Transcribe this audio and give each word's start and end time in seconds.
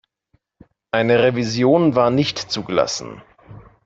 Eine 0.89 1.21
Revision 1.21 1.93
war 1.93 2.09
nicht 2.09 2.39
zugelassen. 2.39 3.21